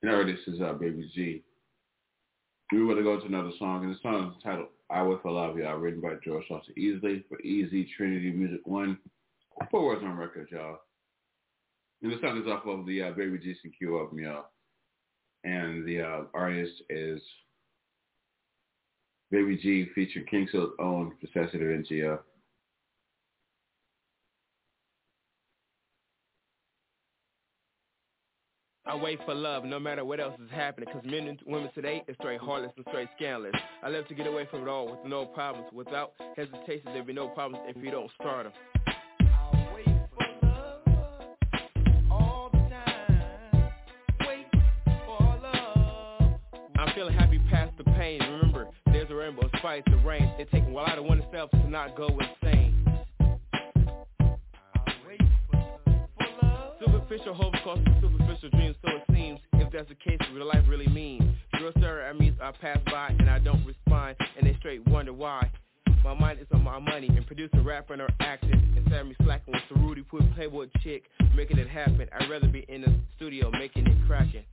[0.00, 1.42] And the artist is uh, Baby G.
[2.72, 5.30] We want to go to another song, and the song is titled I Wait for
[5.30, 8.96] Love, y'all, written by George Foster Easley for Easy Trinity Music One
[9.70, 10.78] for Warzone Record, y'all.
[12.02, 14.46] And the song is off of the uh, Baby G Secure album, y'all.
[15.44, 17.20] And the uh, artist is
[19.36, 22.18] Baby G featured Kingsfield's own Possessive NGO.
[28.86, 32.02] I wait for love no matter what else is happening Cause men and women today
[32.08, 33.52] is straight heartless and straight scandalous.
[33.82, 37.12] I love to get away from it all with no problems Without hesitation there'd be
[37.12, 38.52] no problems if you don't start them
[46.78, 48.70] I'm feeling happy past the pain, remember
[49.16, 50.30] rain.
[50.38, 52.74] It takes a while out of oneself to not go insane.
[56.84, 59.40] Superficial hope costs superficial dreams, so it seems.
[59.54, 61.24] If that's the case, what life really means.
[61.60, 65.12] Real sir, I mean, I pass by and I don't respond, and they straight wonder
[65.12, 65.50] why.
[66.04, 68.62] My mind is on my money and producing, rapping, or acting.
[68.86, 71.02] Of me slacking with the Rudy Put Playboy chick,
[71.34, 72.08] making it happen.
[72.18, 74.44] I'd rather be in the studio making it cracking.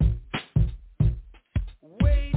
[2.01, 2.32] Wait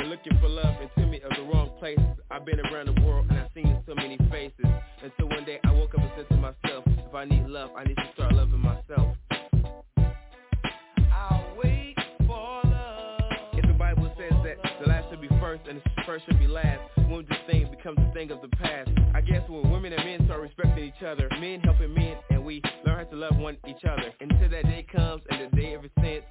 [0.00, 2.04] been looking for love into me of the wrong places.
[2.30, 4.64] I've been around the world and I've seen so many faces.
[5.02, 7.84] Until one day I woke up and said to myself, if I need love, I
[7.84, 9.16] need to start loving myself.
[11.12, 11.96] I'll wait
[12.26, 13.20] for love.
[13.52, 16.46] If the Bible says that the last should be first and the first should be
[16.46, 18.88] last, when this thing becomes a thing of the past.
[19.14, 22.62] I guess when women and men start respecting each other, men helping men, and we
[22.86, 24.14] learn how to love one each other.
[24.20, 26.24] Until that day comes and the day ever since,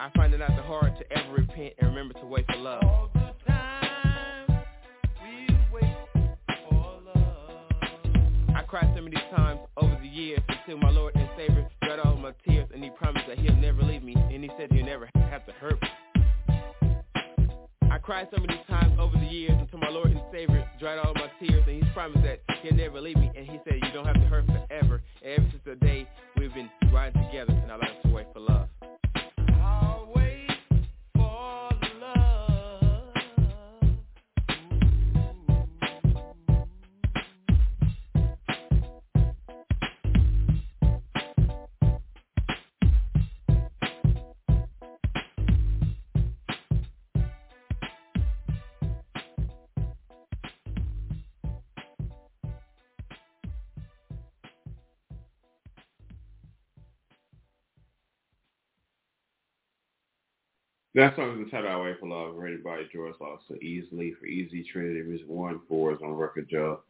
[0.00, 2.84] I find it not the hard to ever repent and remember to wait for love.
[2.84, 4.64] All the time
[5.20, 5.96] we wait
[6.70, 7.72] for love.
[8.54, 12.16] I cried so many times over the years until my Lord and Savior dried all
[12.16, 15.10] my tears and he promised that he'll never leave me and he said he'll never
[15.14, 15.88] have to hurt me.
[17.90, 21.12] I cried so many times over the years until my Lord and Savior dried all
[21.14, 24.06] my tears and he's promised that he'll never leave me and he said you don't
[24.06, 25.02] have to hurt forever.
[25.24, 27.97] And ever since the day we've been riding together and I learned
[60.98, 64.26] That song is entitled "I Wait for Love," written by George Lawson, So Easley for
[64.26, 66.80] Easy Trinity Music One Four is on record, Joe.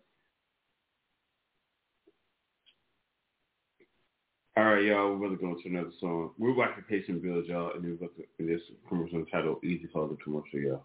[4.57, 5.15] All right, y'all.
[5.15, 6.31] We're to go to another song.
[6.39, 9.87] We're about to pay some bills, y'all, and we're about to, this commercial entitled "Easy
[9.93, 10.85] Clothing Commercial," y'all.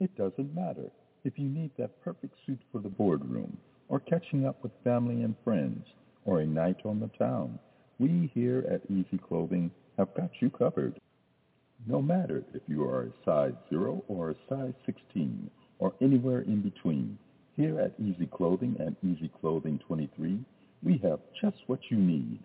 [0.00, 0.90] It doesn't matter
[1.24, 3.58] if you need that perfect suit for the boardroom
[3.90, 5.84] or catching up with family and friends
[6.24, 7.58] or a night on the town.
[7.98, 10.98] We here at Easy Clothing have got you covered.
[11.86, 16.62] No matter if you are a size 0 or a size 16 or anywhere in
[16.62, 17.18] between,
[17.56, 20.38] here at Easy Clothing and Easy Clothing 23,
[20.82, 22.38] we have just what you need.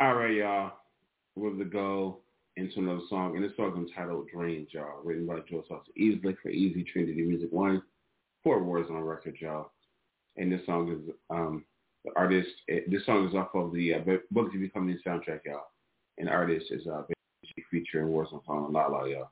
[0.00, 0.72] All right, y'all.
[1.36, 2.20] We're going to go
[2.56, 6.36] into another song, and this song is entitled "Dreams," y'all, written by George Lawson, Easley
[6.42, 7.82] for Easy Trinity Music One,
[8.42, 9.72] four Warzone record, y'all.
[10.36, 11.64] And this song is um
[12.04, 12.48] the artist.
[12.70, 13.98] eh, This song is off of the uh,
[14.30, 15.66] Book Coming In soundtrack, y'all.
[16.18, 17.02] And the artist is uh
[17.70, 19.30] featuring Warzone song La La, y'all.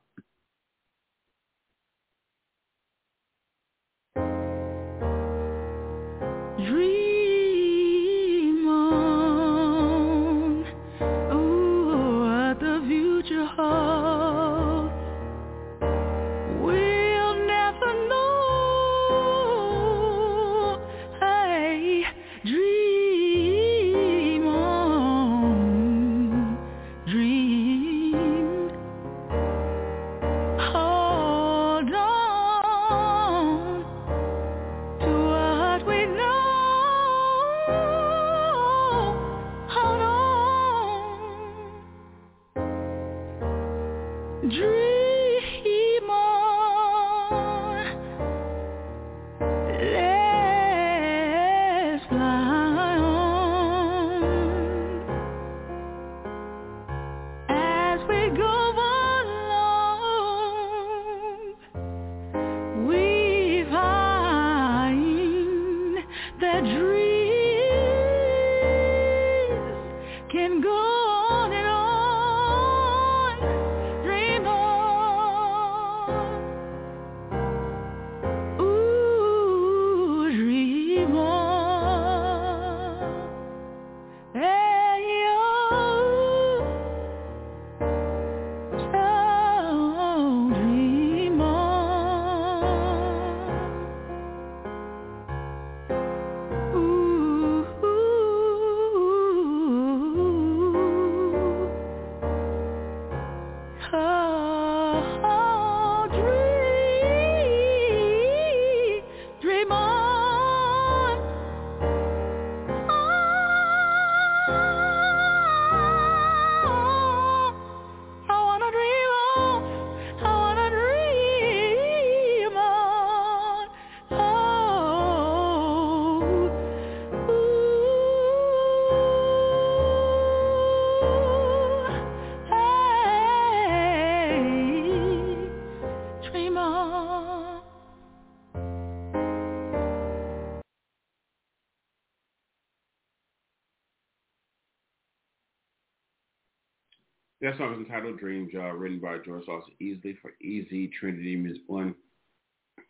[147.49, 151.63] That song is entitled Dream y'all, written by George Lawson Easley for Easy Trinity Music
[151.65, 151.95] One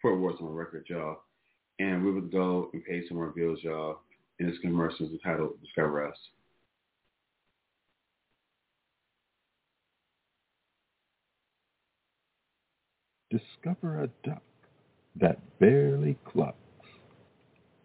[0.02, 1.22] for Awards on Record, y'all.
[1.80, 4.02] And we would go and pay some more bills, y'all.
[4.38, 6.18] And this commercial is entitled Discover Us.
[13.32, 14.44] Discover a duck
[15.22, 16.58] that barely clucks.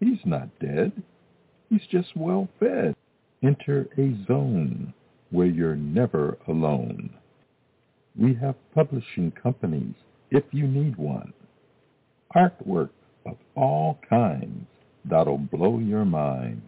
[0.01, 0.91] He's not dead.
[1.71, 2.97] He's just well fed.
[3.45, 4.93] Enter a zone
[5.35, 7.11] where you're never alone.
[8.17, 9.97] We have publishing companies
[10.31, 11.33] if you need one.
[12.37, 12.91] Artwork
[13.27, 14.69] of all kinds
[15.05, 16.63] that'll blow your mind.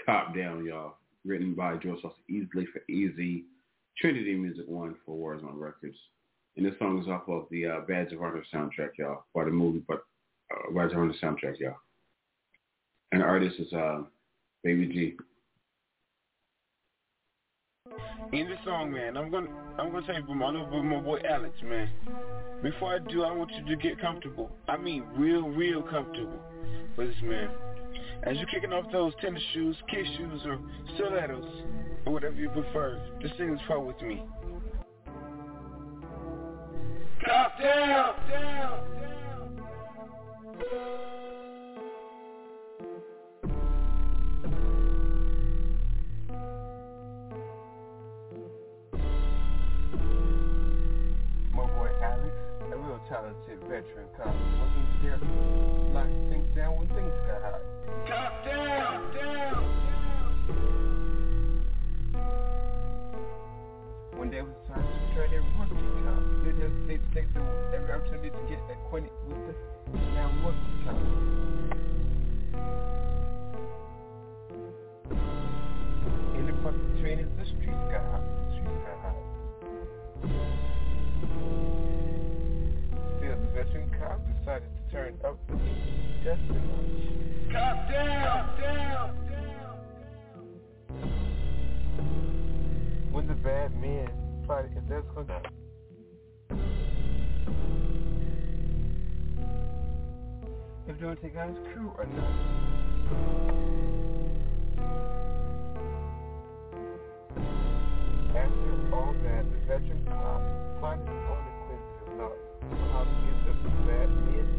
[0.06, 3.46] Cop Down, y'all, written by George Lawson Easley for Easy,
[3.98, 5.98] Trinity Music One for Warzone Records.
[6.56, 9.50] And this song is off of the uh, Badge of Honor soundtrack, y'all, by the
[9.50, 10.04] movie, but
[10.54, 11.78] uh, Badge of Honor soundtrack, y'all.
[13.12, 14.04] And the artist is uh,
[14.64, 15.18] Baby G.
[18.32, 19.50] In the song, man, I'm gonna
[19.80, 21.90] I'm gonna take from my little boy, my boy Alex, man.
[22.62, 24.52] Before I do, I want you to get comfortable.
[24.68, 26.40] I mean, real, real comfortable
[26.96, 27.50] with this man.
[28.24, 30.60] As you're kicking off those tennis shoes, kick shoes, or
[30.94, 31.64] stilettos,
[32.06, 34.22] or whatever you prefer, just sing this part with me.
[37.26, 39.60] Drop down, down,
[40.60, 41.09] My
[53.10, 54.28] talented veteran cop,
[54.62, 55.26] wasn't scared to
[55.98, 57.62] lock things down when things got hot.
[58.06, 59.66] Drop down, down.
[64.14, 65.74] When there was time to turn every rookie
[66.06, 67.42] cop, they just they take the,
[67.74, 69.54] every opportunity to get acquainted with the
[70.14, 71.02] now rookie cop.
[76.38, 78.22] In the process of training, the streets got hot.
[78.22, 78.99] The
[84.90, 87.50] decided to turn up the heat just a notch.
[87.50, 89.10] Drop down, down.
[93.12, 94.10] When the bad men
[94.46, 95.42] plotted if that's gonna
[100.88, 102.34] if they're gonna take out his crew or not.
[108.36, 112.38] After all that, the veteran cop uh, plotted on inquisitive thought
[112.72, 114.59] on how to get the bad men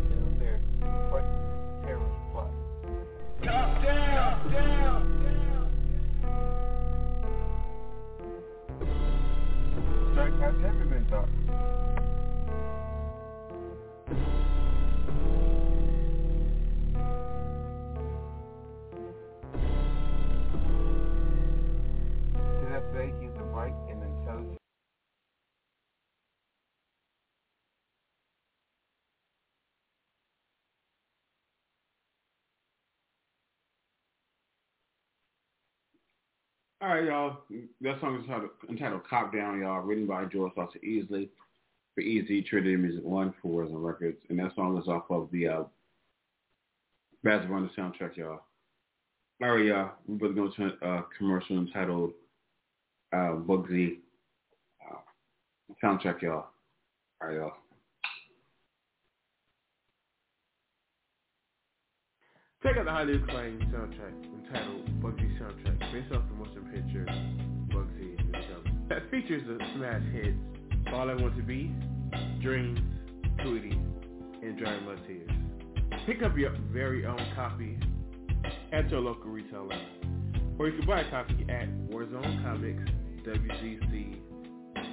[11.10, 11.39] has
[36.90, 37.36] All right, y'all.
[37.82, 41.28] That song is entitled, entitled Cop Down, y'all, written by George Lawson Easley
[41.94, 44.18] for Easy Trinity Music One for Warzone Records.
[44.28, 45.62] And that song is off of the uh,
[47.22, 48.40] of Honor soundtrack, y'all.
[49.40, 49.92] All right, y'all.
[50.08, 52.12] We're going to go to a commercial entitled
[53.12, 53.98] uh, Bugsy
[54.84, 54.96] uh,
[55.80, 56.46] soundtrack, y'all.
[57.22, 57.52] All right, y'all.
[62.62, 67.06] Check out the highly acclaimed soundtrack entitled Bugsy Soundtrack, based off the motion picture
[67.74, 68.16] Bugsy.
[68.88, 70.36] That features the smash hits
[70.92, 71.74] All I Want to Be,
[72.42, 72.80] Dreams,
[73.42, 73.72] Tweety,
[74.42, 75.30] and Dry Mud Tears.
[76.06, 77.78] Pick up your very own copy
[78.72, 79.80] at your local retailer,
[80.58, 82.82] or you can buy a copy at Warzone Comics,
[83.26, 84.20] WCC,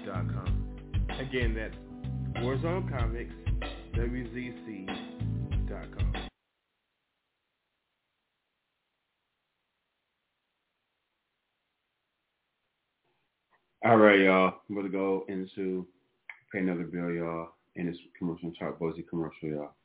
[0.08, 0.64] WZC.com.
[1.20, 1.76] Again, that's
[2.44, 3.34] Warzone Comics,
[3.96, 4.88] WZC.com.
[13.86, 14.56] All right, y'all.
[14.68, 15.86] I'm to go into
[16.52, 19.76] pay another bill, y'all, and this commercial talk, Bugsy commercial, y'all.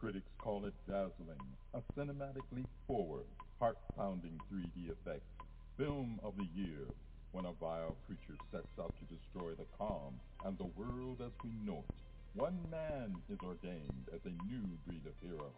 [0.00, 1.44] Critics call it dazzling,
[1.74, 3.26] a cinematically forward,
[3.60, 5.28] heart-pounding 3D effects,
[5.76, 6.88] film of the year,
[7.32, 10.14] when a vile creature sets out to destroy the calm
[10.46, 12.40] and the world as we know it.
[12.40, 15.52] One man is ordained as a new breed of hero,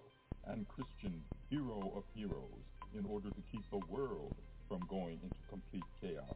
[0.49, 2.67] and Christian hero of heroes,
[2.99, 4.35] in order to keep the world
[4.69, 6.35] from going into complete chaos,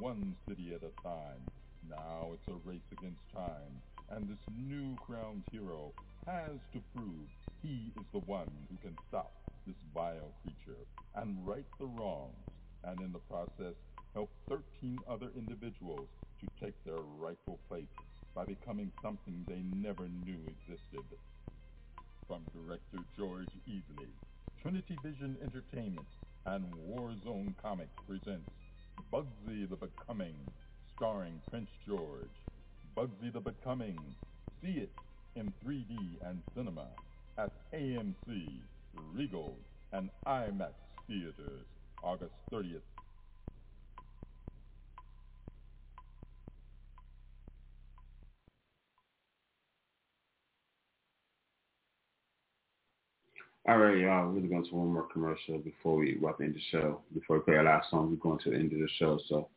[0.00, 1.44] one city at a time.
[1.88, 5.92] Now it's a race against time, and this new crowned hero
[6.26, 7.28] has to prove
[7.62, 9.32] he is the one who can stop
[9.66, 12.48] this vile creature and right the wrongs,
[12.84, 13.76] and in the process
[14.14, 16.08] help 13 other individuals
[16.40, 17.92] to take their rightful place
[18.34, 21.04] by becoming something they never knew existed.
[22.26, 24.08] From director George Easley,
[24.62, 26.06] Trinity Vision Entertainment
[26.46, 28.48] and Warzone Comics presents
[29.12, 30.34] Bugsy the Becoming,
[30.96, 32.36] starring Prince George.
[32.96, 34.14] Bugsy the Becoming.
[34.62, 34.90] See it
[35.36, 36.86] in 3D and cinema
[37.38, 38.60] at AMC,
[39.14, 39.56] Regal,
[39.92, 40.74] and IMAX
[41.08, 41.66] theaters,
[42.02, 42.82] August 30th
[53.70, 54.28] All right, y'all.
[54.28, 57.02] We're going to one more commercial before we wrap end the show.
[57.14, 59.20] Before we play our last song, we're going to the end of the show.
[59.28, 59.48] So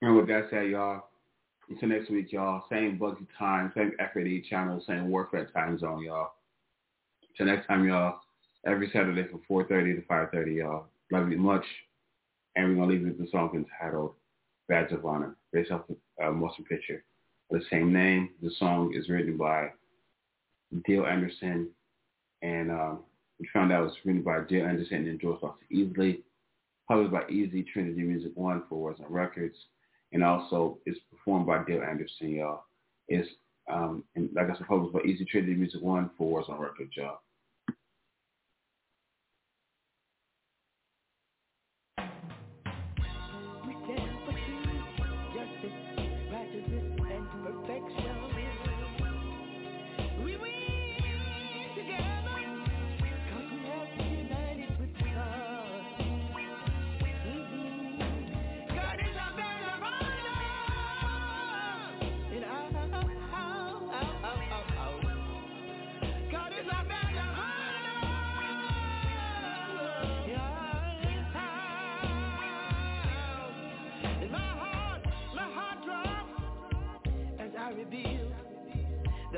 [0.00, 1.08] And with that said, y'all,
[1.68, 6.32] until next week, y'all, same Bugsy time, same FAD channel, same Warfare time zone, y'all.
[7.36, 8.18] Till next time, y'all,
[8.66, 10.86] every Saturday from 4.30 to 5.30, y'all.
[11.12, 11.64] Love you much
[12.58, 14.14] and we're to leave with the song entitled
[14.68, 17.04] Badge of Honor, based off the uh, motion picture.
[17.50, 18.30] The same name.
[18.42, 19.68] The song is written by
[20.86, 21.68] Dale Anderson,
[22.42, 22.98] and um,
[23.38, 26.22] we found out it was written by Dale Anderson and George Foster Easley,
[26.88, 29.56] published by Easy Trinity Music One for Warzone Records,
[30.12, 32.64] and also it's performed by Dale Anderson, y'all.
[33.06, 33.28] It's
[33.72, 37.20] um, and like I said, published by Easy Trinity Music One for Warzone Records, y'all.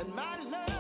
[0.01, 0.80] that my love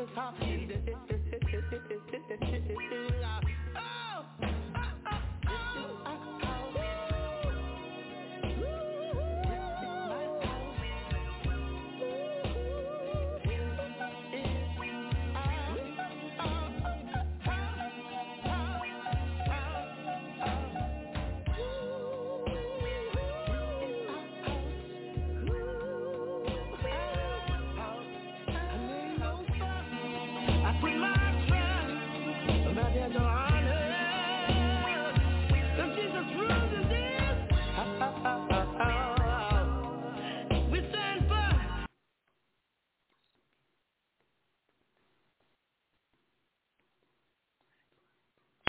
[0.00, 2.99] Cause hop is this, this, this,